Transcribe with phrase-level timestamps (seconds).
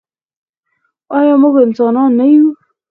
[1.17, 2.47] آیا موږ انسانان نه یو؟